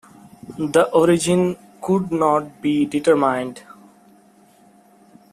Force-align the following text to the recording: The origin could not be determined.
The 0.57 0.89
origin 0.93 1.57
could 1.79 2.11
not 2.11 2.59
be 2.59 2.85
determined. 2.87 3.61